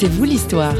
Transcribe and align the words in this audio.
C'est 0.00 0.06
vous 0.06 0.22
l'histoire. 0.22 0.76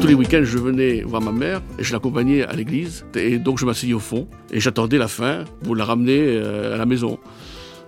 Tous 0.00 0.06
les 0.06 0.14
week-ends, 0.14 0.42
je 0.44 0.58
venais 0.58 1.02
voir 1.02 1.20
ma 1.20 1.32
mère 1.32 1.60
et 1.76 1.82
je 1.82 1.92
l'accompagnais 1.92 2.44
à 2.44 2.52
l'église. 2.52 3.04
Et 3.16 3.40
donc, 3.40 3.58
je 3.58 3.66
m'asseyais 3.66 3.94
au 3.94 3.98
fond 3.98 4.28
et 4.52 4.60
j'attendais 4.60 4.96
la 4.96 5.08
fin 5.08 5.42
pour 5.64 5.74
la 5.74 5.84
ramener 5.84 6.20
euh, 6.20 6.76
à 6.76 6.78
la 6.78 6.86
maison. 6.86 7.18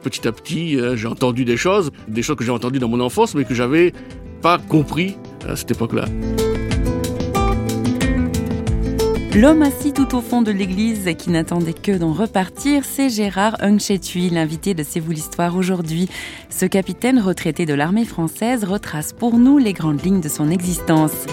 Petit 0.02 0.26
à 0.26 0.32
petit, 0.32 0.80
euh, 0.80 0.96
j'ai 0.96 1.06
entendu 1.06 1.44
des 1.44 1.56
choses, 1.56 1.92
des 2.08 2.22
choses 2.22 2.34
que 2.34 2.42
j'ai 2.42 2.50
entendues 2.50 2.80
dans 2.80 2.88
mon 2.88 2.98
enfance, 2.98 3.36
mais 3.36 3.44
que 3.44 3.54
j'avais 3.54 3.92
pas 4.42 4.58
compris 4.58 5.16
à 5.48 5.54
cette 5.54 5.70
époque-là. 5.70 6.06
L'homme 9.36 9.60
assis 9.60 9.92
tout 9.92 10.16
au 10.16 10.22
fond 10.22 10.40
de 10.40 10.50
l'église 10.50 11.10
qui 11.18 11.28
n'attendait 11.28 11.74
que 11.74 11.98
d'en 11.98 12.14
repartir, 12.14 12.86
c'est 12.86 13.10
Gérard 13.10 13.58
Hunchetui, 13.60 14.30
l'invité 14.30 14.72
de 14.72 14.82
C'est 14.82 14.98
vous 14.98 15.12
l'histoire 15.12 15.56
aujourd'hui. 15.56 16.08
Ce 16.48 16.64
capitaine 16.64 17.20
retraité 17.20 17.66
de 17.66 17.74
l'armée 17.74 18.06
française 18.06 18.64
retrace 18.64 19.12
pour 19.12 19.36
nous 19.36 19.58
les 19.58 19.74
grandes 19.74 20.02
lignes 20.02 20.22
de 20.22 20.30
son 20.30 20.50
existence. 20.50 21.27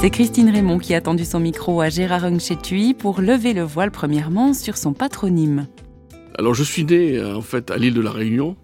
C'est 0.00 0.08
Christine 0.08 0.48
Raymond 0.48 0.78
qui 0.78 0.94
a 0.94 1.02
tendu 1.02 1.26
son 1.26 1.40
micro 1.40 1.82
à 1.82 1.90
Gérard 1.90 2.24
Hunchetui 2.24 2.94
pour 2.94 3.20
lever 3.20 3.52
le 3.52 3.64
voile 3.64 3.90
premièrement 3.90 4.54
sur 4.54 4.78
son 4.78 4.94
patronyme. 4.94 5.66
Alors 6.38 6.54
je 6.54 6.64
suis 6.64 6.86
né 6.86 7.22
en 7.22 7.42
fait 7.42 7.70
à 7.70 7.76
l'île 7.76 7.92
de 7.92 8.00
la 8.00 8.12
Réunion, 8.12 8.56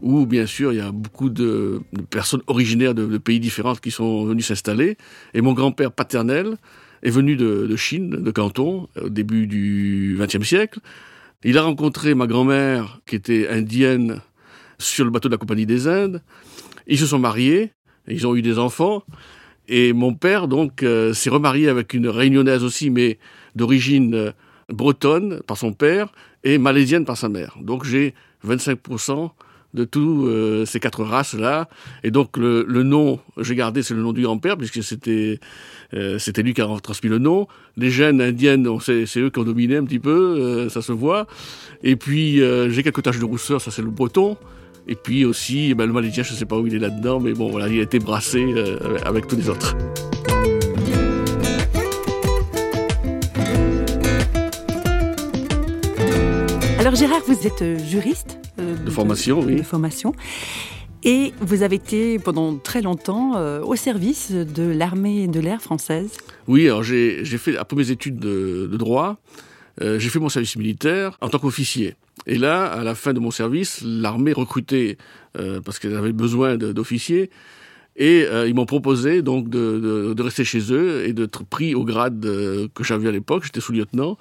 où 0.00 0.26
bien 0.26 0.46
sûr 0.46 0.72
il 0.72 0.78
y 0.78 0.80
a 0.80 0.92
beaucoup 0.92 1.30
de, 1.30 1.80
personnes 2.10 2.42
originaires 2.46 2.94
de, 2.94 3.18
pays 3.18 3.40
différents 3.40 3.74
qui 3.74 3.90
sont 3.90 4.24
venus 4.24 4.46
s'installer. 4.46 4.96
Et 5.34 5.40
mon 5.40 5.52
grand-père 5.52 5.92
paternel 5.92 6.56
est 7.02 7.10
venu 7.10 7.36
de, 7.36 7.76
Chine, 7.76 8.10
de 8.10 8.30
Canton, 8.30 8.88
au 9.00 9.08
début 9.08 9.46
du 9.46 10.16
XXe 10.18 10.46
siècle. 10.46 10.80
Il 11.42 11.56
a 11.56 11.62
rencontré 11.62 12.14
ma 12.14 12.26
grand-mère 12.26 13.00
qui 13.06 13.16
était 13.16 13.48
indienne 13.48 14.20
sur 14.78 15.04
le 15.04 15.10
bateau 15.10 15.28
de 15.28 15.34
la 15.34 15.38
Compagnie 15.38 15.66
des 15.66 15.88
Indes. 15.88 16.22
Ils 16.86 16.98
se 16.98 17.06
sont 17.06 17.18
mariés, 17.18 17.72
ils 18.08 18.26
ont 18.26 18.36
eu 18.36 18.42
des 18.42 18.58
enfants. 18.58 19.04
Et 19.68 19.92
mon 19.92 20.14
père, 20.14 20.48
donc, 20.48 20.82
euh, 20.82 21.14
s'est 21.14 21.30
remarié 21.30 21.68
avec 21.68 21.94
une 21.94 22.08
réunionnaise 22.08 22.64
aussi, 22.64 22.90
mais 22.90 23.18
d'origine 23.54 24.14
euh, 24.14 24.32
bretonne 24.68 25.40
par 25.46 25.56
son 25.56 25.72
père 25.72 26.12
et 26.44 26.58
malaisienne 26.58 27.04
par 27.04 27.16
sa 27.16 27.28
mère. 27.28 27.56
Donc 27.60 27.84
j'ai 27.84 28.14
25% 28.46 29.30
de 29.74 29.84
tous 29.84 30.26
euh, 30.26 30.64
ces 30.66 30.80
quatre 30.80 31.02
races-là. 31.04 31.68
Et 32.04 32.10
donc 32.10 32.36
le, 32.36 32.64
nom, 32.82 33.20
j'ai 33.38 33.54
gardé, 33.54 33.82
c'est 33.82 33.94
le 33.94 34.02
nom 34.02 34.12
du 34.12 34.22
grand-père, 34.22 34.56
puisque 34.56 34.82
c'était 34.82 35.40
c'était 36.18 36.42
lui 36.42 36.54
qui 36.54 36.60
a 36.60 36.68
transmis 36.80 37.10
le 37.10 37.18
nom. 37.18 37.48
Les 37.76 37.90
gènes 37.90 38.20
indiennes, 38.20 38.68
c'est 38.80 39.18
eux 39.18 39.30
qui 39.30 39.38
ont 39.40 39.44
dominé 39.44 39.76
un 39.76 39.84
petit 39.84 39.98
peu, 39.98 40.68
ça 40.68 40.82
se 40.82 40.92
voit. 40.92 41.26
Et 41.82 41.96
puis 41.96 42.40
j'ai 42.68 42.82
quelques 42.82 43.02
taches 43.02 43.18
de 43.18 43.24
rousseur, 43.24 43.60
ça 43.60 43.70
c'est 43.70 43.82
le 43.82 43.90
breton. 43.90 44.36
Et 44.90 44.94
puis 44.96 45.24
aussi, 45.24 45.74
ben, 45.74 45.86
le 45.86 45.92
Malaisien, 45.92 46.22
je 46.22 46.32
ne 46.32 46.36
sais 46.36 46.46
pas 46.46 46.56
où 46.56 46.66
il 46.66 46.74
est 46.74 46.78
là-dedans, 46.78 47.20
mais 47.20 47.32
bon, 47.32 47.48
voilà, 47.50 47.68
il 47.68 47.78
a 47.78 47.82
été 47.82 47.98
brassé 47.98 48.42
euh, 48.42 48.98
avec 49.04 49.26
tous 49.26 49.36
les 49.36 49.48
autres. 49.48 49.76
Alors 56.78 56.94
Gérard, 56.94 57.20
vous 57.26 57.46
êtes 57.46 57.62
euh, 57.62 57.78
juriste? 57.78 58.38
Euh, 58.60 58.76
de, 58.76 58.90
formation, 58.90 59.40
oui. 59.40 59.56
De 59.56 59.62
formation. 59.62 60.14
Et 61.02 61.32
vous 61.40 61.62
avez 61.62 61.76
été 61.76 62.18
pendant 62.18 62.56
très 62.56 62.82
longtemps 62.82 63.32
au 63.62 63.74
service 63.74 64.32
de 64.32 64.64
l'armée 64.64 65.28
de 65.28 65.40
l'air 65.40 65.62
française. 65.62 66.10
Oui, 66.46 66.66
alors 66.66 66.82
j'ai 66.82 67.24
fait, 67.24 67.56
après 67.56 67.74
mes 67.74 67.90
études 67.90 68.18
de, 68.18 68.68
de 68.70 68.76
droit, 68.76 69.16
j'ai 69.80 70.10
fait 70.10 70.18
mon 70.18 70.28
service 70.28 70.56
militaire 70.56 71.16
en 71.22 71.30
tant 71.30 71.38
qu'officier. 71.38 71.96
Et 72.26 72.38
là, 72.38 72.66
à 72.66 72.84
la 72.84 72.94
fin 72.94 73.12
de 73.12 73.20
mon 73.20 73.30
service, 73.30 73.80
l'armée 73.84 74.32
recrutait, 74.32 74.98
euh, 75.38 75.60
parce 75.60 75.78
qu'elle 75.78 75.96
avait 75.96 76.12
besoin 76.12 76.56
d'officiers, 76.56 77.30
et 77.96 78.24
euh, 78.24 78.48
ils 78.48 78.54
m'ont 78.54 78.66
proposé 78.66 79.22
donc 79.22 79.48
de, 79.48 80.14
de, 80.14 80.22
rester 80.22 80.44
chez 80.44 80.72
eux 80.72 81.06
et 81.06 81.12
d'être 81.12 81.44
pris 81.44 81.74
au 81.74 81.84
grade 81.84 82.24
euh, 82.24 82.68
que 82.74 82.84
j'avais 82.84 83.08
à 83.08 83.12
l'époque, 83.12 83.44
j'étais 83.44 83.60
sous-lieutenant. 83.60 84.16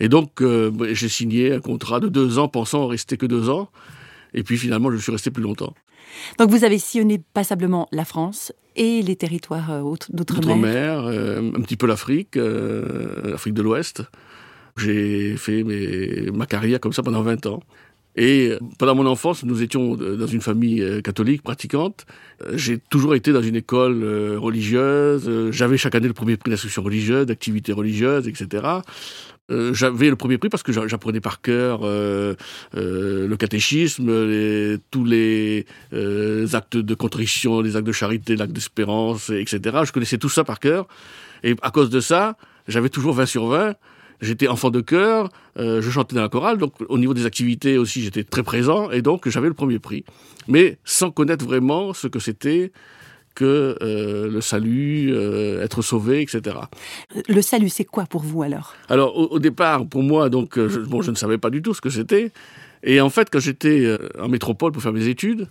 Et 0.00 0.08
donc, 0.08 0.42
j'ai 0.90 1.08
signé 1.08 1.52
un 1.52 1.60
contrat 1.60 2.00
de 2.00 2.08
deux 2.08 2.40
ans, 2.40 2.48
pensant 2.48 2.88
rester 2.88 3.16
que 3.16 3.26
deux 3.26 3.48
ans. 3.48 3.70
Et 4.34 4.42
puis 4.42 4.58
finalement, 4.58 4.90
je 4.90 4.96
suis 4.96 5.12
resté 5.12 5.30
plus 5.30 5.42
longtemps. 5.42 5.72
Donc 6.38 6.50
vous 6.50 6.64
avez 6.64 6.78
sillonné 6.78 7.22
passablement 7.32 7.86
la 7.92 8.04
France 8.04 8.52
et 8.74 9.02
les 9.02 9.14
territoires 9.14 9.84
d'outre-mer. 10.10 11.06
un 11.06 11.60
petit 11.62 11.76
peu 11.76 11.86
l'Afrique, 11.86 12.34
l'Afrique 12.34 13.54
de 13.54 13.62
l'Ouest. 13.62 14.02
J'ai 14.76 15.36
fait 15.36 15.62
ma 16.32 16.46
carrière 16.46 16.80
comme 16.80 16.92
ça 16.92 17.04
pendant 17.04 17.22
20 17.22 17.46
ans. 17.46 17.60
Et 18.16 18.52
pendant 18.78 18.94
mon 18.94 19.06
enfance, 19.06 19.44
nous 19.44 19.62
étions 19.62 19.96
dans 19.96 20.26
une 20.26 20.40
famille 20.40 20.80
euh, 20.80 21.00
catholique 21.00 21.42
pratiquante. 21.42 22.06
Euh, 22.42 22.52
j'ai 22.54 22.78
toujours 22.78 23.14
été 23.14 23.32
dans 23.32 23.42
une 23.42 23.56
école 23.56 24.02
euh, 24.04 24.38
religieuse. 24.38 25.50
J'avais 25.50 25.76
chaque 25.76 25.96
année 25.96 26.06
le 26.06 26.14
premier 26.14 26.36
prix 26.36 26.50
d'instruction 26.50 26.82
religieuse, 26.82 27.26
d'activité 27.26 27.72
religieuse, 27.72 28.28
etc. 28.28 28.62
J'avais 29.50 30.08
le 30.08 30.16
premier 30.16 30.38
prix 30.38 30.48
parce 30.48 30.62
que 30.62 30.72
j'apprenais 30.72 31.20
par 31.20 31.42
cœur 31.42 31.80
le 31.82 33.36
catéchisme, 33.38 34.06
tous 34.90 35.04
les 35.04 35.66
actes 36.54 36.78
de 36.78 36.94
contrition, 36.94 37.60
les 37.60 37.76
actes 37.76 37.86
de 37.86 37.92
charité, 37.92 38.36
l'acte 38.36 38.54
d'espérance, 38.54 39.28
etc. 39.28 39.80
Je 39.84 39.92
connaissais 39.92 40.16
tout 40.16 40.30
ça 40.30 40.44
par 40.44 40.60
cœur. 40.60 40.88
Et 41.42 41.56
à 41.60 41.70
cause 41.70 41.90
de 41.90 42.00
ça, 42.00 42.38
j'avais 42.68 42.88
toujours 42.88 43.12
20 43.12 43.26
sur 43.26 43.44
20. 43.46 43.74
J'étais 44.24 44.48
enfant 44.48 44.70
de 44.70 44.80
chœur, 44.80 45.28
euh, 45.58 45.82
je 45.82 45.90
chantais 45.90 46.16
dans 46.16 46.22
la 46.22 46.30
chorale, 46.30 46.56
donc 46.56 46.72
au 46.88 46.98
niveau 46.98 47.12
des 47.12 47.26
activités 47.26 47.76
aussi, 47.76 48.02
j'étais 48.02 48.24
très 48.24 48.42
présent, 48.42 48.90
et 48.90 49.02
donc 49.02 49.28
j'avais 49.28 49.48
le 49.48 49.54
premier 49.54 49.78
prix. 49.78 50.04
Mais 50.48 50.78
sans 50.84 51.10
connaître 51.10 51.44
vraiment 51.44 51.92
ce 51.92 52.06
que 52.06 52.18
c'était 52.18 52.72
que 53.34 53.76
euh, 53.82 54.30
le 54.30 54.40
salut, 54.40 55.12
euh, 55.12 55.62
être 55.62 55.82
sauvé, 55.82 56.22
etc. 56.22 56.56
Le 57.28 57.42
salut, 57.42 57.68
c'est 57.68 57.84
quoi 57.84 58.04
pour 58.06 58.22
vous 58.22 58.42
alors? 58.42 58.74
Alors 58.88 59.16
au, 59.32 59.38
départ, 59.38 59.86
pour 59.86 60.02
moi, 60.02 60.30
donc, 60.30 60.56
je, 60.56 60.80
bon, 60.80 61.02
je 61.02 61.10
ne 61.10 61.16
savais 61.16 61.38
pas 61.38 61.50
du 61.50 61.60
tout 61.60 61.74
ce 61.74 61.80
que 61.80 61.90
c'était. 61.90 62.30
Et 62.82 63.00
en 63.00 63.10
fait, 63.10 63.28
quand 63.30 63.40
j'étais 63.40 63.98
en 64.18 64.28
métropole 64.28 64.72
pour 64.72 64.82
faire 64.82 64.92
mes 64.92 65.08
études, 65.08 65.48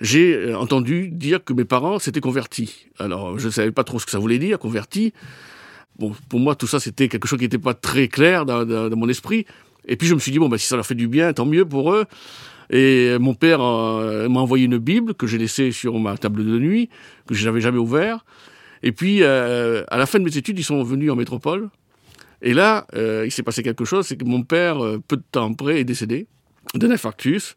j'ai 0.00 0.54
entendu 0.54 1.10
dire 1.10 1.44
que 1.44 1.52
mes 1.52 1.64
parents 1.64 1.98
s'étaient 1.98 2.20
convertis. 2.20 2.86
Alors, 2.98 3.38
je 3.38 3.46
ne 3.46 3.52
savais 3.52 3.70
pas 3.70 3.84
trop 3.84 3.98
ce 3.98 4.06
que 4.06 4.12
ça 4.12 4.18
voulait 4.18 4.38
dire, 4.38 4.58
convertis. 4.58 5.12
Pour 5.98 6.40
moi, 6.40 6.54
tout 6.54 6.66
ça, 6.66 6.80
c'était 6.80 7.08
quelque 7.08 7.26
chose 7.26 7.38
qui 7.38 7.44
n'était 7.44 7.58
pas 7.58 7.74
très 7.74 8.08
clair 8.08 8.44
dans, 8.44 8.96
mon 8.96 9.08
esprit. 9.08 9.46
Et 9.86 9.96
puis 9.96 10.06
je 10.08 10.14
me 10.14 10.20
suis 10.20 10.32
dit, 10.32 10.38
bon, 10.38 10.48
bah, 10.48 10.58
si 10.58 10.66
ça 10.66 10.76
leur 10.76 10.86
fait 10.86 10.94
du 10.94 11.08
bien, 11.08 11.32
tant 11.32 11.46
mieux 11.46 11.64
pour 11.64 11.92
eux. 11.92 12.04
Et 12.70 13.16
mon 13.18 13.34
père 13.34 13.60
euh, 13.60 14.28
m'a 14.28 14.40
envoyé 14.40 14.64
une 14.64 14.78
Bible 14.78 15.14
que 15.14 15.26
j'ai 15.26 15.38
laissée 15.38 15.70
sur 15.72 15.98
ma 15.98 16.16
table 16.16 16.44
de 16.44 16.58
nuit, 16.58 16.90
que 17.26 17.34
je 17.34 17.44
n'avais 17.44 17.60
jamais 17.60 17.78
ouvert. 17.78 18.24
Et 18.82 18.92
puis, 18.92 19.22
euh, 19.22 19.84
à 19.88 19.98
la 19.98 20.06
fin 20.06 20.18
de 20.18 20.24
mes 20.24 20.36
études, 20.36 20.58
ils 20.58 20.64
sont 20.64 20.82
venus 20.82 21.10
en 21.10 21.16
métropole. 21.16 21.70
Et 22.42 22.52
là, 22.52 22.86
euh, 22.94 23.22
il 23.24 23.30
s'est 23.30 23.42
passé 23.42 23.62
quelque 23.62 23.84
chose, 23.84 24.06
c'est 24.06 24.16
que 24.16 24.24
mon 24.24 24.42
père, 24.42 24.78
peu 25.08 25.16
de 25.16 25.22
temps 25.30 25.50
après, 25.50 25.80
est 25.80 25.84
décédé 25.84 26.26
d'un 26.74 26.90
infarctus. 26.90 27.56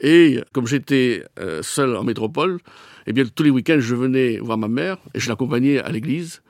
Et 0.00 0.40
comme 0.52 0.66
j'étais 0.66 1.24
seul 1.62 1.96
en 1.96 2.04
métropole, 2.04 2.58
eh 3.06 3.12
bien, 3.12 3.24
tous 3.24 3.42
les 3.42 3.50
week-ends, 3.50 3.80
je 3.80 3.94
venais 3.94 4.38
voir 4.38 4.58
ma 4.58 4.68
mère 4.68 4.98
et 5.14 5.20
je 5.20 5.28
l'accompagnais 5.28 5.78
à 5.78 5.90
l'église. 5.90 6.42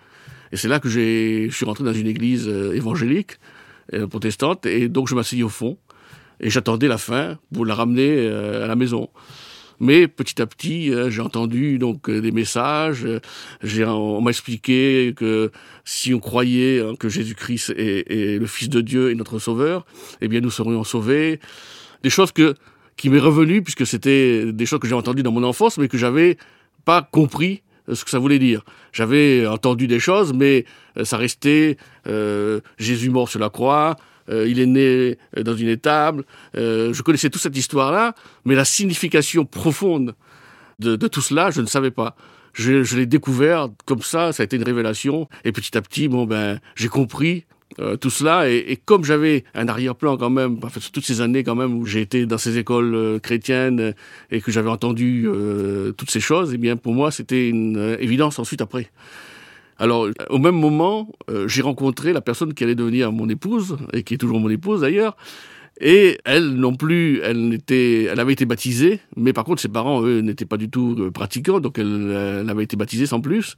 Et 0.53 0.57
c'est 0.57 0.69
là 0.69 0.81
que 0.81 0.89
je 0.89 1.49
suis 1.51 1.65
rentré 1.65 1.85
dans 1.85 1.93
une 1.93 2.07
église 2.07 2.49
euh, 2.49 2.75
évangélique, 2.75 3.39
euh, 3.95 4.07
protestante, 4.07 4.67
et 4.67 4.89
donc 4.89 5.09
je 5.09 5.15
m'asseyais 5.15 5.43
au 5.43 5.49
fond, 5.49 5.79
et 6.41 6.51
j'attendais 6.51 6.89
la 6.89 6.99
fin 6.99 7.39
pour 7.53 7.67
la 7.67 7.75
ramener 7.75 8.09
euh, 8.11 8.65
à 8.65 8.67
la 8.67 8.77
maison. 8.77 9.09
Mais 9.81 10.09
petit 10.09 10.43
à 10.43 10.47
petit, 10.47 10.93
j'ai 11.09 11.21
entendu 11.21 11.79
donc 11.79 12.11
des 12.11 12.33
messages. 12.33 13.07
J'ai, 13.63 13.85
on 13.85 14.21
m'a 14.21 14.31
expliqué 14.31 15.15
que 15.17 15.53
si 15.85 16.13
on 16.13 16.19
croyait 16.19 16.81
hein, 16.81 16.95
que 16.99 17.09
Jésus-Christ 17.09 17.75
est, 17.77 18.41
le 18.41 18.47
Fils 18.47 18.71
de 18.71 18.81
Dieu 18.81 19.13
et 19.13 19.15
notre 19.15 19.39
Sauveur, 19.39 19.87
eh 20.21 20.27
bien 20.27 20.41
nous 20.41 20.51
serions 20.51 20.83
sauvés. 20.83 21.39
Des 22.03 22.11
choses 22.11 22.33
que 22.33 22.57
qui 22.97 23.09
m'est 23.09 23.21
revenu 23.21 23.63
puisque 23.63 23.87
c'était 23.87 24.53
des 24.53 24.67
choses 24.67 24.81
que 24.81 24.89
j'ai 24.89 24.97
entendues 24.97 25.23
dans 25.23 25.31
mon 25.31 25.45
enfance, 25.45 25.79
mais 25.79 25.87
que 25.87 25.97
j'avais 25.97 26.39
pas 26.85 27.09
compris 27.13 27.63
ce 27.95 28.05
que 28.05 28.11
ça 28.11 28.19
voulait 28.19 28.39
dire. 28.39 28.63
J'avais 28.93 29.47
entendu 29.47 29.87
des 29.87 30.01
choses, 30.01 30.33
mais 30.33 30.65
euh, 30.97 31.05
ça 31.05 31.17
restait 31.17 31.77
euh, 32.07 32.61
Jésus 32.79 33.11
mort 33.11 33.29
sur 33.29 33.41
la 33.41 33.51
croix, 33.51 33.97
euh, 34.31 34.47
il 34.49 34.61
est 34.61 34.67
né 34.67 35.19
dans 35.43 35.57
une 35.57 35.69
étable. 35.69 36.25
je 36.55 37.03
connaissais 37.03 37.31
toute 37.31 37.43
cette 37.43 37.57
histoire-là, 37.57 38.15
mais 38.45 38.55
la 38.55 38.65
signification 38.65 39.45
profonde 39.45 40.15
de, 40.79 40.97
tout 40.97 41.21
cela, 41.21 41.51
je 41.51 41.61
ne 41.61 41.67
savais 41.67 41.91
pas. 41.91 42.15
Je, 42.53 42.97
l'ai 42.97 43.07
découvert 43.07 43.69
comme 43.85 44.03
ça, 44.03 44.33
ça 44.33 44.43
a 44.43 44.45
été 44.45 44.57
une 44.57 44.65
révélation. 44.65 45.29
Et 45.45 45.53
petit 45.53 45.77
à 45.77 45.83
petit, 45.83 46.09
bon 46.09 46.25
ben, 46.25 46.61
j'ai 46.75 46.89
compris 46.89 47.45
euh, 47.81 47.97
tout 47.97 48.11
cela. 48.11 48.51
Et, 48.51 48.79
comme 48.85 49.05
j'avais 49.05 49.45
un 49.55 49.69
arrière-plan 49.69 50.17
quand 50.17 50.31
même, 50.31 50.59
en 50.63 50.69
toutes 50.93 51.05
ces 51.05 51.21
années 51.21 51.45
quand 51.45 51.55
même 51.55 51.75
où 51.75 51.85
j'ai 51.85 52.01
été 52.01 52.27
dans 52.27 52.39
ces 52.39 52.59
écoles 52.59 52.95
euh, 52.95 53.19
chrétiennes 53.19 53.95
et 54.31 54.41
que 54.41 54.51
j'avais 54.51 54.71
entendu 54.71 55.27
euh, 55.29 55.93
toutes 55.93 56.11
ces 56.11 56.21
choses, 56.21 56.53
eh 56.55 56.59
bien 56.59 56.77
pour 56.77 56.95
moi 56.95 57.11
c'était 57.11 57.49
une 57.49 57.97
évidence 58.01 58.39
ensuite 58.39 58.63
après. 58.63 58.91
Alors 59.79 60.09
au 60.31 60.39
même 60.39 60.57
moment, 60.57 61.09
j'ai 61.47 61.63
rencontré 61.63 62.13
la 62.13 62.21
personne 62.21 62.53
qui 62.53 62.65
allait 62.65 62.75
devenir 62.75 63.13
mon 63.13 63.29
épouse 63.29 63.77
et 63.93 64.03
qui 64.03 64.15
est 64.15 64.19
toujours 64.19 64.41
mon 64.41 64.49
épouse 64.49 64.81
d'ailleurs. 64.81 65.17
Et 65.81 66.19
elle 66.25 66.55
non 66.55 66.75
plus, 66.75 67.21
elle 67.23 67.49
n'était, 67.49 68.09
elle 68.11 68.19
avait 68.19 68.33
été 68.33 68.45
baptisée, 68.45 68.99
mais 69.15 69.33
par 69.33 69.45
contre 69.45 69.63
ses 69.63 69.69
parents 69.69 70.03
eux 70.03 70.19
n'étaient 70.19 70.47
pas 70.47 70.57
du 70.57 70.69
tout 70.69 71.13
pratiquants, 71.15 71.61
donc 71.61 71.79
elle, 71.79 72.41
elle 72.41 72.51
avait 72.51 72.65
été 72.65 72.77
baptisée 72.77 73.07
sans 73.07 73.21
plus. 73.21 73.57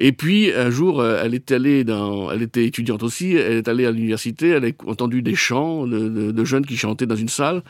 Et 0.00 0.12
puis 0.12 0.52
un 0.52 0.70
jour, 0.70 1.00
euh, 1.00 1.20
elle 1.22 1.34
est 1.34 1.50
allée 1.50 1.82
dans, 1.82 2.30
elle 2.30 2.42
était 2.42 2.64
étudiante 2.64 3.02
aussi, 3.02 3.34
elle 3.34 3.58
est 3.58 3.68
allée 3.68 3.84
à 3.84 3.90
l'université, 3.90 4.50
elle 4.50 4.64
a 4.64 4.68
entendu 4.86 5.22
des 5.22 5.34
chants 5.34 5.86
de, 5.86 6.44
jeunes 6.44 6.64
qui 6.64 6.76
chantaient 6.76 7.06
dans 7.06 7.16
une 7.16 7.28
salle. 7.28 7.62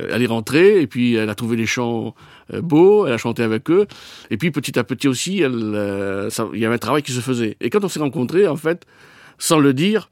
Euh, 0.00 0.08
elle 0.12 0.22
est 0.22 0.26
rentrée 0.26 0.80
et 0.80 0.86
puis 0.86 1.16
elle 1.16 1.28
a 1.28 1.34
trouvé 1.34 1.56
les 1.56 1.66
chants 1.66 2.14
euh, 2.54 2.62
beaux, 2.62 3.06
elle 3.06 3.12
a 3.12 3.18
chanté 3.18 3.42
avec 3.42 3.68
eux. 3.68 3.88
Et 4.30 4.36
puis 4.36 4.52
petit 4.52 4.78
à 4.78 4.84
petit 4.84 5.08
aussi, 5.08 5.38
il 5.38 5.42
y 5.42 6.64
avait 6.64 6.74
un 6.74 6.78
travail 6.78 7.02
qui 7.02 7.12
se 7.12 7.20
faisait. 7.20 7.56
Et 7.60 7.68
quand 7.68 7.84
on 7.84 7.88
s'est 7.88 8.00
rencontrés, 8.00 8.46
en 8.46 8.56
fait, 8.56 8.86
sans 9.38 9.58
le 9.58 9.74
dire, 9.74 10.08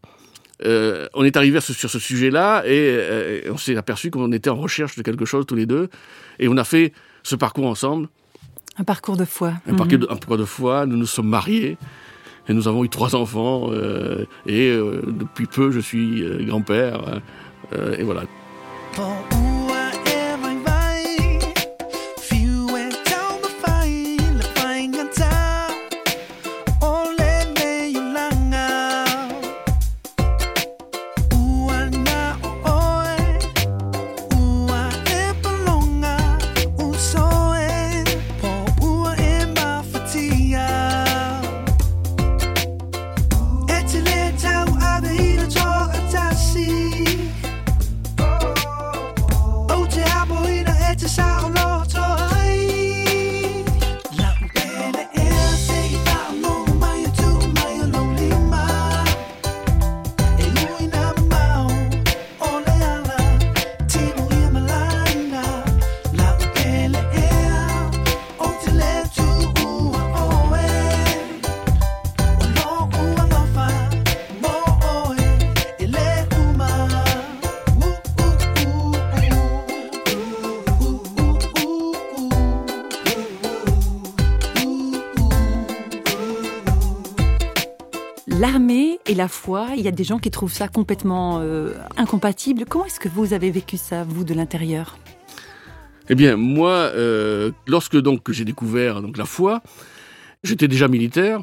on 0.62 1.25
est 1.25 1.37
arrivé 1.37 1.61
sur 1.61 1.88
ce 1.88 1.99
sujet-là 1.99 2.64
et 2.66 3.49
on 3.49 3.56
s'est 3.56 3.76
aperçu 3.76 4.11
qu'on 4.11 4.31
était 4.32 4.50
en 4.50 4.56
recherche 4.56 4.96
de 4.96 5.02
quelque 5.02 5.25
chose 5.25 5.46
tous 5.46 5.55
les 5.55 5.66
deux. 5.66 5.88
Et 6.38 6.49
on 6.49 6.56
a 6.56 6.64
fait 6.64 6.93
ce 7.23 7.37
parcours 7.37 7.66
ensemble. 7.66 8.08
Un 8.78 8.84
parcours 8.84 9.17
de 9.17 9.25
foi. 9.25 9.55
Un, 9.67 9.75
parcours, 9.75 10.38
de, 10.38 10.44
foi. 10.44 10.87
Nous 10.87 10.96
nous 10.96 11.06
sommes 11.06 11.28
mariés 11.28 11.76
et 12.49 12.55
nous 12.55 12.69
avons 12.69 12.84
eu 12.84 12.88
trois 12.88 13.14
enfants. 13.14 13.69
Euh, 13.70 14.26
et 14.46 14.69
euh, 14.70 15.02
depuis 15.06 15.46
peu, 15.46 15.70
je 15.70 15.81
suis 15.81 16.22
euh, 16.22 16.44
grand-père. 16.44 17.20
et 17.99 18.02
voilà. 18.02 18.22
La 88.40 89.28
foi. 89.28 89.69
Il 89.76 89.82
y 89.82 89.88
a 89.88 89.90
des 89.90 90.04
gens 90.04 90.19
qui 90.19 90.31
trouvent 90.31 90.52
ça 90.52 90.69
complètement 90.69 91.40
euh, 91.40 91.72
incompatible. 91.96 92.64
Comment 92.69 92.87
est-ce 92.87 93.00
que 93.00 93.08
vous 93.08 93.32
avez 93.32 93.50
vécu 93.50 93.76
ça, 93.76 94.04
vous, 94.04 94.25
de 94.25 94.34
l'intérieur? 94.34 94.98
Eh 96.08 96.14
bien, 96.14 96.37
moi, 96.37 96.70
euh, 96.70 97.52
lorsque 97.66 97.96
donc 97.96 98.31
j'ai 98.32 98.44
découvert 98.44 99.02
donc 99.02 99.16
la 99.16 99.25
foi, 99.25 99.62
j'étais 100.42 100.69
déjà 100.69 100.88
militaire, 100.88 101.42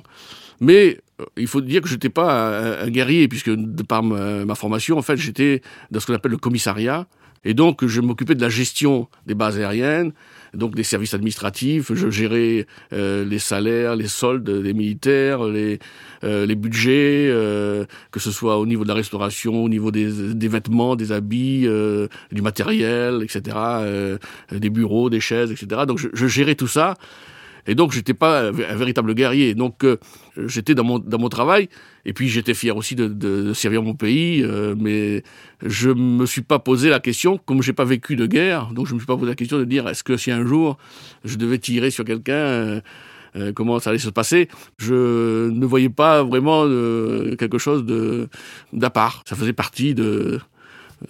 mais 0.59 0.99
euh, 1.21 1.25
il 1.37 1.47
faut 1.47 1.61
dire 1.61 1.81
que 1.81 1.87
je 1.87 1.93
n'étais 1.93 2.09
pas 2.09 2.81
un, 2.81 2.89
guerrier, 2.89 3.27
puisque 3.27 3.49
de 3.49 3.83
par 3.83 4.03
ma, 4.03 4.55
formation, 4.55 4.97
en 4.97 5.01
fait, 5.01 5.17
j'étais 5.17 5.61
dans 5.91 5.99
ce 5.99 6.07
qu'on 6.07 6.13
appelle 6.13 6.31
le 6.31 6.37
commissariat, 6.37 7.07
et 7.45 7.53
donc 7.53 7.85
je 7.85 8.01
m'occupais 8.01 8.35
de 8.35 8.41
la 8.41 8.49
gestion 8.49 9.07
des 9.25 9.35
bases 9.35 9.57
aériennes, 9.57 10.11
donc 10.53 10.75
des 10.75 10.83
services 10.83 11.13
administratifs, 11.13 11.93
je 11.93 12.09
gérais 12.09 12.65
euh, 12.93 13.25
les 13.25 13.39
salaires, 13.39 13.95
les 13.95 14.07
soldes 14.07 14.49
des 14.49 14.73
militaires, 14.73 15.43
les, 15.43 15.79
euh, 16.23 16.45
budgets, 16.55 17.27
euh, 17.29 17.85
que 18.11 18.19
ce 18.19 18.31
soit 18.31 18.57
au 18.57 18.65
niveau 18.65 18.83
de 18.83 18.89
la 18.89 18.95
restauration, 18.95 19.63
au 19.63 19.69
niveau 19.69 19.91
des, 19.91 20.33
des 20.33 20.47
vêtements, 20.47 20.95
des 20.95 21.11
habits, 21.11 21.67
du 22.31 22.41
matériel, 22.41 23.21
etc., 23.23 23.57
des 24.51 24.69
bureaux, 24.69 25.09
des 25.09 25.19
chaises, 25.19 25.51
etc. 25.51 25.81
Donc 25.87 25.99
je, 25.99 26.07
je 26.13 26.27
gérais 26.27 26.55
tout 26.55 26.67
ça. 26.67 26.95
Et 27.67 27.75
donc, 27.75 27.91
j'étais 27.91 28.13
pas 28.13 28.47
un 28.47 28.51
véritable 28.51 29.13
guerrier. 29.13 29.53
Donc, 29.53 29.83
euh, 29.83 29.97
j'étais 30.37 30.73
dans 30.73 30.85
mon, 30.85 30.99
dans 30.99 31.19
mon 31.19 31.29
travail. 31.29 31.67
Et 32.05 32.13
puis, 32.13 32.29
j'étais 32.29 32.53
fier 32.53 32.75
aussi 32.75 32.95
de, 32.95 33.53
servir 33.53 33.83
mon 33.83 33.93
pays. 33.93 34.41
Euh, 34.41 34.73
mais 34.77 35.23
je 35.65 35.89
me 35.89 36.25
suis 36.25 36.41
pas 36.41 36.59
posé 36.59 36.89
la 36.89 37.01
question, 37.01 37.37
comme 37.37 37.61
j'ai 37.61 37.73
pas 37.73 37.83
vécu 37.83 38.15
de 38.15 38.25
guerre, 38.25 38.71
donc 38.73 38.87
je 38.87 38.93
me 38.93 38.99
suis 38.99 39.05
pas 39.05 39.17
posé 39.17 39.29
la 39.29 39.35
question 39.35 39.57
de 39.57 39.65
dire 39.65 39.87
est-ce 39.87 40.03
que 40.03 40.15
si 40.15 40.31
un 40.31 40.45
jour 40.45 40.77
je 41.25 41.35
devais 41.35 41.59
tirer 41.59 41.91
sur 41.91 42.05
quelqu'un, 42.05 42.81
euh, 43.35 43.51
comment 43.53 43.79
ça 43.79 43.89
allait 43.89 43.99
se 43.99 44.09
passer? 44.09 44.47
Je 44.77 45.49
ne 45.49 45.65
voyais 45.65 45.89
pas 45.89 46.23
vraiment 46.23 46.63
quelque 47.37 47.57
chose 47.57 47.85
d'à 48.71 48.89
part. 48.89 49.23
Ça 49.25 49.35
faisait 49.35 49.53
partie 49.53 49.93
de 49.93 50.39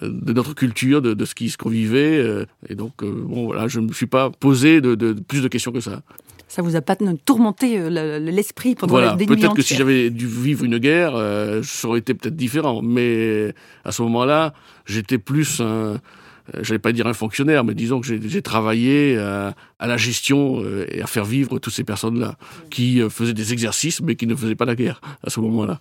notre 0.02 0.56
culture, 0.56 1.02
de, 1.02 1.26
ce 1.26 1.58
qu'on 1.58 1.70
vivait. 1.70 2.46
et 2.68 2.76
donc, 2.76 3.04
bon, 3.04 3.46
voilà, 3.46 3.68
je 3.68 3.80
ne 3.80 3.88
me 3.88 3.94
suis 3.94 4.08
pas 4.08 4.32
posé 4.32 4.82
de, 4.82 5.14
plus 5.14 5.42
de 5.42 5.48
questions 5.48 5.72
que 5.72 5.82
ça 5.82 6.02
ça 6.48 6.62
vous 6.62 6.76
a 6.76 6.82
pas 6.82 6.96
tourmenté 7.26 7.78
euh, 7.78 8.20
l'esprit 8.20 8.76
pendant 8.76 8.92
voilà, 8.92 9.18
la 9.20 9.26
Peut-être 9.26 9.54
que 9.54 9.62
si 9.62 9.76
j'avais 9.76 10.10
dû 10.10 10.28
vivre 10.28 10.64
une 10.64 10.78
guerre, 10.78 11.16
euh, 11.16 11.62
ça 11.64 11.88
aurait 11.88 12.00
été 12.00 12.14
peut-être 12.14 12.36
différent. 12.36 12.82
Mais 12.82 13.54
à 13.84 13.92
ce 13.92 14.02
moment-là, 14.04 14.54
j'étais 14.86 15.18
plus 15.18 15.60
un, 15.60 15.66
euh, 15.66 15.98
j'allais 16.62 16.80
pas 16.80 16.94
dire 16.94 17.08
un 17.08 17.14
fonctionnaire, 17.14 17.66
mais 17.66 17.74
disons 17.74 18.00
que 18.00 18.08
j'ai 18.08 18.42
travaillé 18.42 19.18
à, 19.18 19.54
la 19.80 19.98
gestion 19.98 20.64
et 20.90 21.02
à 21.02 21.08
faire 21.08 21.26
vivre 21.26 21.60
toutes 21.60 21.74
ces 21.74 21.84
personnes-là 21.84 22.38
qui 22.70 23.02
faisaient 23.10 23.34
des 23.34 23.52
exercices, 23.52 24.02
mais 24.02 24.16
qui 24.16 24.26
ne 24.26 24.36
faisaient 24.36 24.56
pas 24.56 24.66
la 24.66 24.76
guerre 24.76 25.02
à 25.24 25.30
ce 25.30 25.42
moment-là. 25.42 25.80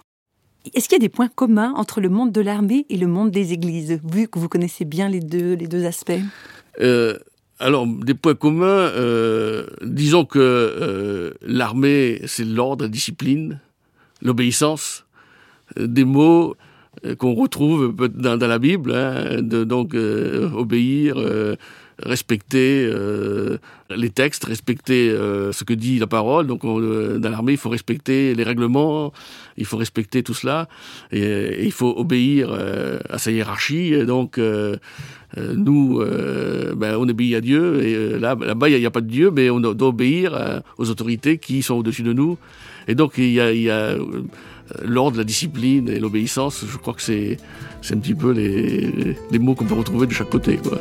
Est-ce 0.75 0.89
qu'il 0.89 0.97
y 0.97 1.01
a 1.01 1.07
des 1.07 1.09
points 1.09 1.29
communs 1.29 1.73
entre 1.77 2.01
le 2.01 2.09
monde 2.09 2.33
de 2.33 2.41
l'armée 2.41 2.87
et 2.89 2.97
le 2.97 3.07
monde 3.07 3.31
des 3.31 3.53
églises, 3.53 4.01
vu 4.03 4.27
que 4.27 4.41
vous 4.41 4.49
connaissez 4.49 4.85
bien 4.85 5.09
les 5.09 5.21
deux, 5.21 5.55
les 5.55 5.69
deux 5.69 5.85
aspects? 5.85 6.19
Alors, 7.59 7.87
des 7.87 8.15
points 8.15 8.35
communs, 8.35 8.67
euh, 8.67 9.67
disons 9.83 10.27
que 10.27 10.39
euh, 10.39 11.33
l'armée, 11.41 12.21
c'est 12.27 12.45
l'ordre, 12.45 12.85
la 12.85 12.89
discipline, 12.89 13.61
l'obéissance, 14.21 15.07
euh, 15.79 15.87
des 15.87 16.05
mots 16.05 16.57
qu'on 17.19 17.35
retrouve 17.35 17.95
dans, 18.15 18.37
la 18.37 18.59
Bible, 18.59 18.95
hein, 18.95 19.43
donc 19.43 19.95
obéir, 19.95 21.17
respecter 22.03 22.91
les 23.91 24.11
textes, 24.11 24.45
respecter 24.45 25.11
ce 25.11 25.65
que 25.65 25.75
dit 25.75 25.99
la 25.99 26.07
parole. 26.07 26.47
Donc, 26.47 26.63
dans 26.63 27.31
l'armée, 27.31 27.53
il 27.53 27.59
faut 27.59 27.71
respecter 27.71 28.35
les 28.35 28.43
règlements, 28.43 29.13
il 29.57 29.65
faut 29.65 29.77
respecter 29.77 30.23
tout 30.23 30.35
cela, 30.35 30.69
et, 31.13 31.65
il 31.65 31.73
faut 31.73 31.95
obéir 31.97 32.53
à 33.09 33.19
sa 33.19 33.31
hiérarchie. 33.31 34.05
Donc, 34.07 34.39
euh, 35.37 35.55
nous, 35.55 36.01
euh, 36.01 36.75
ben, 36.75 36.97
on 36.97 37.09
obéit 37.09 37.35
à 37.35 37.41
Dieu, 37.41 37.83
et 37.83 37.95
euh, 37.95 38.19
là, 38.19 38.37
là-bas, 38.39 38.69
il 38.71 38.79
n'y 38.79 38.87
a, 38.87 38.91
pas 38.91 39.01
de 39.01 39.09
Dieu, 39.09 39.31
mais 39.31 39.51
on 39.51 39.61
doit 39.61 39.89
obéir 39.89 40.63
aux 40.79 40.91
autorités 40.91 41.39
qui 41.39 41.63
sont 41.63 41.75
au-dessus 41.75 42.03
de 42.03 42.13
nous. 42.13 42.39
Et 42.89 42.95
donc, 42.95 43.15
il 43.19 43.33
y 43.33 43.41
a 43.41 43.97
l'ordre, 44.83 45.19
la 45.19 45.25
discipline 45.25 45.89
et 45.89 45.99
l'obéissance. 45.99 46.65
Je 46.67 46.77
crois 46.77 46.95
que 46.95 47.03
c'est, 47.03 47.37
un 47.91 47.99
petit 47.99 48.15
peu 48.15 48.33
les, 48.33 49.17
les 49.31 49.39
mots 49.39 49.55
qu'on 49.55 49.65
peut 49.65 49.75
retrouver 49.75 50.07
de 50.07 50.13
chaque 50.13 50.31
côté. 50.31 50.57
Quoi. 50.57 50.79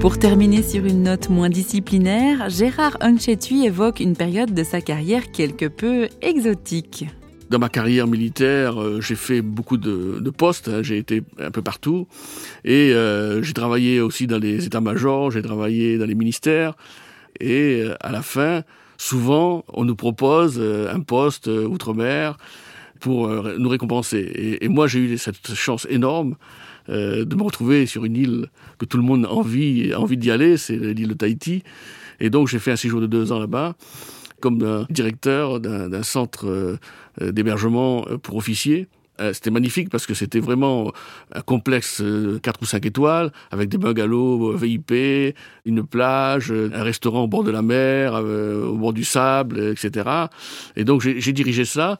Pour 0.00 0.18
terminer 0.18 0.62
sur 0.62 0.84
une 0.84 1.02
note 1.02 1.28
moins 1.28 1.50
disciplinaire, 1.50 2.48
Gérard 2.48 2.96
Hunchetui 3.00 3.66
évoque 3.66 4.00
une 4.00 4.16
période 4.16 4.54
de 4.54 4.62
sa 4.62 4.80
carrière 4.80 5.32
quelque 5.32 5.66
peu 5.66 6.08
exotique 6.22 7.06
dans 7.50 7.58
ma 7.58 7.68
carrière 7.68 8.06
militaire, 8.06 8.80
euh, 8.80 9.00
j'ai 9.00 9.14
fait 9.14 9.42
beaucoup 9.42 9.76
de, 9.76 10.18
de 10.20 10.30
postes, 10.30 10.68
hein, 10.68 10.82
j'ai 10.82 10.98
été 10.98 11.22
un 11.38 11.50
peu 11.50 11.62
partout, 11.62 12.06
et 12.64 12.92
euh, 12.92 13.42
j'ai 13.42 13.54
travaillé 13.54 14.00
aussi 14.00 14.26
dans 14.26 14.38
les 14.38 14.66
états-majors, 14.66 15.30
j'ai 15.30 15.42
travaillé 15.42 15.98
dans 15.98 16.06
les 16.06 16.14
ministères, 16.14 16.74
et 17.40 17.82
euh, 17.82 17.94
à 18.00 18.12
la 18.12 18.22
fin, 18.22 18.62
souvent, 18.96 19.64
on 19.68 19.84
nous 19.84 19.96
propose 19.96 20.60
un 20.60 21.00
poste 21.00 21.46
outre-mer 21.46 22.36
pour 22.98 23.28
nous 23.28 23.68
récompenser. 23.68 24.58
Et, 24.60 24.68
moi, 24.68 24.88
j'ai 24.88 24.98
eu 24.98 25.18
cette 25.18 25.54
chance 25.54 25.86
énorme 25.88 26.34
de 26.88 27.34
me 27.36 27.42
retrouver 27.44 27.86
sur 27.86 28.04
une 28.04 28.16
île 28.16 28.46
que 28.76 28.86
tout 28.86 28.96
le 28.96 29.04
monde 29.04 29.24
a 29.24 29.30
envie, 29.30 29.94
envie 29.94 30.16
d'y 30.16 30.32
aller, 30.32 30.56
c'est 30.56 30.76
l'île 30.76 31.06
de 31.06 31.14
Tahiti. 31.14 31.62
Et 32.18 32.28
donc, 32.28 32.48
j'ai 32.48 32.58
fait 32.58 32.72
un 32.72 32.76
séjour 32.76 33.00
de 33.00 33.06
deux 33.06 33.30
ans 33.30 33.38
là-bas 33.38 33.76
comme 34.40 34.86
directeur 34.90 35.60
d'un 35.60 36.02
centre 36.02 36.78
d'hébergement 37.20 38.04
pour 38.22 38.36
officiers. 38.36 38.88
Euh, 39.20 39.32
c'était 39.32 39.50
magnifique 39.50 39.90
parce 39.90 40.06
que 40.06 40.14
c'était 40.14 40.38
vraiment 40.38 40.92
un 41.32 41.40
complexe 41.40 41.96
4 41.96 42.02
euh, 42.04 42.38
ou 42.62 42.64
5 42.64 42.86
étoiles 42.86 43.32
avec 43.50 43.68
des 43.68 43.78
bungalows 43.78 44.52
euh, 44.52 44.56
VIP, 44.56 45.34
une 45.64 45.84
plage, 45.84 46.52
un 46.52 46.82
restaurant 46.82 47.24
au 47.24 47.26
bord 47.26 47.42
de 47.42 47.50
la 47.50 47.62
mer, 47.62 48.14
au 48.14 48.76
bord 48.76 48.92
du 48.92 49.04
sable, 49.04 49.58
etc. 49.72 50.08
Et 50.76 50.84
donc 50.84 51.00
j'ai 51.00 51.32
dirigé 51.32 51.64
ça. 51.64 51.98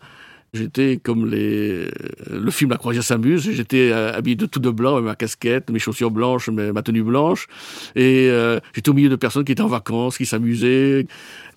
J'étais 0.54 0.98
comme 1.02 1.28
les, 1.28 1.88
le 2.30 2.50
film 2.50 2.70
La 2.70 2.76
croisière 2.76 3.04
s'amuse. 3.04 3.50
J'étais 3.50 3.92
habillé 3.92 4.36
de 4.36 4.46
tout 4.46 4.60
de 4.60 4.70
blanc, 4.70 4.94
avec 4.94 5.04
ma 5.04 5.14
casquette, 5.14 5.70
mes 5.70 5.78
chaussures 5.78 6.10
blanches, 6.10 6.48
ma 6.48 6.82
tenue 6.82 7.02
blanche. 7.02 7.46
Et 7.94 8.30
j'étais 8.74 8.88
au 8.88 8.94
milieu 8.94 9.10
de 9.10 9.16
personnes 9.16 9.44
qui 9.44 9.52
étaient 9.52 9.62
en 9.62 9.68
vacances, 9.68 10.16
qui 10.16 10.26
s'amusaient. 10.26 11.06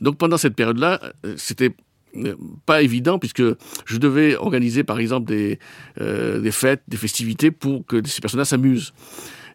Donc 0.02 0.18
pendant 0.18 0.38
cette 0.38 0.56
période-là, 0.56 1.00
c'était 1.38 1.74
euh, 2.18 2.36
pas 2.66 2.82
évident 2.82 3.20
puisque 3.20 3.44
je 3.86 3.98
devais 3.98 4.36
organiser 4.36 4.84
par 4.84 5.00
exemple 5.00 5.28
des, 5.28 5.60
euh, 6.02 6.42
des 6.42 6.52
fêtes, 6.52 6.82
des 6.88 6.98
festivités 6.98 7.52
pour 7.52 7.86
que 7.86 8.06
ces 8.06 8.20
personnes-là 8.20 8.46
s'amusent. 8.46 8.94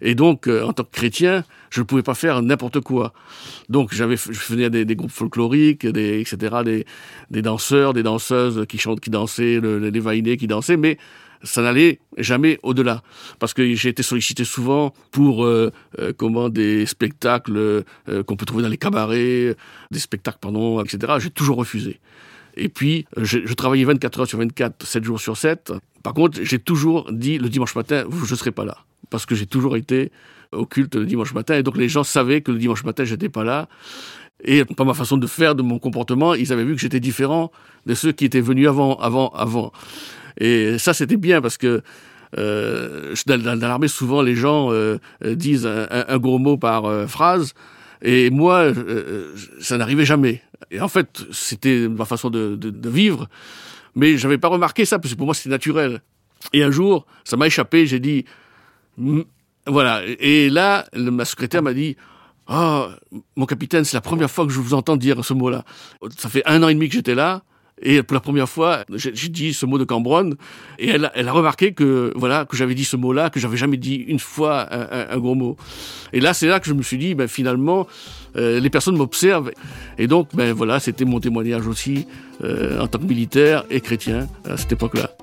Et 0.00 0.14
donc, 0.14 0.48
euh, 0.48 0.64
en 0.64 0.72
tant 0.72 0.84
que 0.84 0.90
chrétien, 0.92 1.44
je 1.70 1.80
ne 1.80 1.84
pouvais 1.84 2.02
pas 2.02 2.14
faire 2.14 2.42
n'importe 2.42 2.80
quoi. 2.80 3.12
Donc, 3.68 3.94
j'avais, 3.94 4.16
je 4.16 4.32
faisais 4.32 4.70
des, 4.70 4.84
des 4.84 4.96
groupes 4.96 5.10
folkloriques, 5.10 5.86
des, 5.86 6.20
etc., 6.20 6.84
des, 7.30 7.42
danseurs, 7.42 7.92
des 7.92 8.02
danseuses 8.02 8.66
qui 8.68 8.78
chantent, 8.78 9.00
qui 9.00 9.10
dansaient, 9.10 9.60
les 9.60 10.00
vainés 10.00 10.36
qui 10.36 10.46
dansaient, 10.46 10.76
mais 10.76 10.98
ça 11.42 11.62
n'allait 11.62 12.00
jamais 12.16 12.58
au-delà 12.62 13.02
parce 13.38 13.52
que 13.52 13.74
j'ai 13.74 13.90
été 13.90 14.02
sollicité 14.02 14.44
souvent 14.44 14.94
pour 15.12 15.44
euh, 15.44 15.70
comment 16.16 16.48
des 16.48 16.86
spectacles 16.86 17.84
qu'on 18.26 18.36
peut 18.36 18.46
trouver 18.46 18.62
dans 18.62 18.70
les 18.70 18.78
cabarets, 18.78 19.54
des 19.90 19.98
spectacles 19.98 20.38
pardon, 20.40 20.82
etc. 20.82 21.14
J'ai 21.18 21.30
toujours 21.30 21.58
refusé. 21.58 22.00
Et 22.56 22.68
puis, 22.68 23.06
je, 23.16 23.40
je, 23.44 23.54
travaillais 23.54 23.84
24 23.84 24.20
heures 24.20 24.26
sur 24.26 24.38
24, 24.38 24.86
7 24.86 25.04
jours 25.04 25.20
sur 25.20 25.36
7. 25.36 25.74
Par 26.02 26.14
contre, 26.14 26.38
j'ai 26.42 26.58
toujours 26.58 27.12
dit 27.12 27.38
le 27.38 27.48
dimanche 27.48 27.74
matin, 27.74 28.04
je 28.10 28.32
ne 28.32 28.38
serai 28.38 28.50
pas 28.50 28.64
là. 28.64 28.78
Parce 29.10 29.26
que 29.26 29.34
j'ai 29.34 29.46
toujours 29.46 29.76
été 29.76 30.10
au 30.52 30.66
le 30.76 31.04
dimanche 31.04 31.34
matin. 31.34 31.54
Et 31.56 31.62
donc, 31.62 31.76
les 31.76 31.88
gens 31.88 32.04
savaient 32.04 32.40
que 32.40 32.52
le 32.52 32.58
dimanche 32.58 32.84
matin, 32.84 33.04
j'étais 33.04 33.28
pas 33.28 33.44
là. 33.44 33.68
Et 34.44 34.64
par 34.64 34.86
ma 34.86 34.94
façon 34.94 35.16
de 35.16 35.26
faire, 35.26 35.54
de 35.54 35.62
mon 35.62 35.78
comportement, 35.78 36.34
ils 36.34 36.52
avaient 36.52 36.64
vu 36.64 36.74
que 36.74 36.80
j'étais 36.80 37.00
différent 37.00 37.50
de 37.86 37.94
ceux 37.94 38.12
qui 38.12 38.24
étaient 38.24 38.40
venus 38.40 38.68
avant, 38.68 38.96
avant, 38.96 39.30
avant. 39.30 39.72
Et 40.38 40.78
ça, 40.78 40.92
c'était 40.92 41.16
bien 41.16 41.40
parce 41.40 41.56
que 41.56 41.82
euh, 42.38 43.14
dans, 43.26 43.58
l'armée, 43.58 43.88
souvent, 43.88 44.20
les 44.20 44.34
gens 44.34 44.70
euh, 44.72 44.98
disent 45.24 45.66
un, 45.66 46.18
gros 46.18 46.38
mot 46.38 46.56
par 46.56 46.84
euh, 46.84 47.06
phrase. 47.06 47.54
Et 48.02 48.28
moi, 48.30 48.64
euh, 48.64 49.34
ça 49.58 49.78
n'arrivait 49.78 50.04
jamais. 50.04 50.42
Et 50.70 50.80
en 50.80 50.88
fait, 50.88 51.24
c'était 51.32 51.88
ma 51.88 52.04
façon 52.04 52.28
de, 52.28 52.56
de, 52.56 52.70
de 52.70 52.88
vivre. 52.90 53.28
Mais 53.94 54.18
j'avais 54.18 54.38
pas 54.38 54.48
remarqué 54.48 54.84
ça, 54.84 54.98
parce 54.98 55.14
que 55.14 55.18
pour 55.18 55.26
moi, 55.26 55.34
c'était 55.34 55.48
naturel. 55.48 56.02
Et 56.52 56.62
un 56.62 56.70
jour, 56.70 57.06
ça 57.24 57.38
m'a 57.38 57.46
échappé, 57.46 57.86
j'ai 57.86 58.00
dit, 58.00 58.26
voilà. 59.66 60.02
Et 60.20 60.50
là, 60.50 60.86
ma 60.94 61.24
secrétaire 61.24 61.62
m'a 61.62 61.74
dit, 61.74 61.96
oh, 62.48 62.86
mon 63.36 63.46
capitaine, 63.46 63.84
c'est 63.84 63.96
la 63.96 64.00
première 64.00 64.30
fois 64.30 64.46
que 64.46 64.52
je 64.52 64.60
vous 64.60 64.74
entends 64.74 64.96
dire 64.96 65.24
ce 65.24 65.34
mot-là. 65.34 65.64
Ça 66.16 66.28
fait 66.28 66.42
un 66.46 66.62
an 66.62 66.68
et 66.68 66.74
demi 66.74 66.88
que 66.88 66.94
j'étais 66.94 67.14
là. 67.14 67.42
Et 67.82 68.02
pour 68.02 68.14
la 68.14 68.20
première 68.20 68.48
fois, 68.48 68.84
j'ai 68.94 69.28
dit 69.28 69.52
ce 69.52 69.66
mot 69.66 69.76
de 69.76 69.84
Cambronne, 69.84 70.36
et 70.78 70.88
elle, 70.88 71.04
a 71.04 71.32
remarqué 71.32 71.74
que 71.74 72.10
voilà 72.16 72.46
que 72.46 72.56
j'avais 72.56 72.74
dit 72.74 72.86
ce 72.86 72.96
mot-là, 72.96 73.28
que 73.28 73.38
j'avais 73.38 73.58
jamais 73.58 73.76
dit 73.76 73.96
une 73.96 74.18
fois 74.18 74.66
un, 74.74 75.14
un, 75.14 75.18
gros 75.18 75.34
mot. 75.34 75.58
Et 76.14 76.20
là, 76.20 76.32
c'est 76.32 76.46
là 76.46 76.58
que 76.58 76.66
je 76.66 76.72
me 76.72 76.82
suis 76.82 76.96
dit, 76.96 77.14
ben 77.14 77.28
finalement, 77.28 77.86
euh, 78.36 78.60
les 78.60 78.70
personnes 78.70 78.96
m'observent, 78.96 79.50
et 79.98 80.06
donc 80.06 80.28
ben 80.34 80.54
voilà, 80.54 80.80
c'était 80.80 81.04
mon 81.04 81.20
témoignage 81.20 81.66
aussi 81.66 82.06
euh, 82.42 82.80
en 82.80 82.86
tant 82.86 82.98
que 82.98 83.04
militaire 83.04 83.64
et 83.68 83.82
chrétien 83.82 84.26
à 84.48 84.56
cette 84.56 84.72
époque-là. 84.72 85.15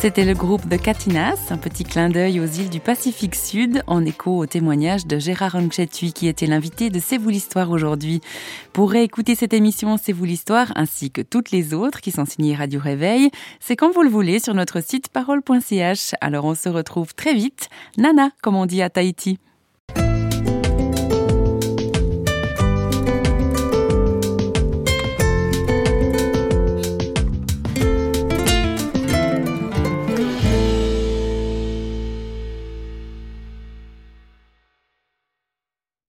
C'était 0.00 0.24
le 0.24 0.32
groupe 0.32 0.66
de 0.66 0.78
Katinas, 0.78 1.50
un 1.50 1.58
petit 1.58 1.84
clin 1.84 2.08
d'œil 2.08 2.40
aux 2.40 2.46
îles 2.46 2.70
du 2.70 2.80
Pacifique 2.80 3.34
Sud, 3.34 3.82
en 3.86 4.02
écho 4.06 4.38
au 4.38 4.46
témoignage 4.46 5.06
de 5.06 5.18
Gérard 5.18 5.56
Anchetui, 5.56 6.14
qui 6.14 6.26
était 6.26 6.46
l'invité 6.46 6.88
de 6.88 6.98
C'est 6.98 7.18
vous 7.18 7.28
l'histoire 7.28 7.70
aujourd'hui. 7.70 8.22
Pour 8.72 8.90
réécouter 8.92 9.34
cette 9.34 9.52
émission 9.52 9.98
C'est 9.98 10.14
vous 10.14 10.24
l'histoire, 10.24 10.72
ainsi 10.74 11.10
que 11.10 11.20
toutes 11.20 11.50
les 11.50 11.74
autres 11.74 12.00
qui 12.00 12.12
sont 12.12 12.24
signées 12.24 12.54
Radio 12.54 12.80
Réveil, 12.80 13.30
c'est 13.60 13.76
quand 13.76 13.90
vous 13.92 14.02
le 14.02 14.08
voulez 14.08 14.38
sur 14.38 14.54
notre 14.54 14.82
site 14.82 15.10
parole.ch. 15.10 16.14
Alors 16.22 16.46
on 16.46 16.54
se 16.54 16.70
retrouve 16.70 17.14
très 17.14 17.34
vite. 17.34 17.68
Nana, 17.98 18.30
comme 18.40 18.56
on 18.56 18.64
dit 18.64 18.80
à 18.80 18.88
Tahiti. 18.88 19.38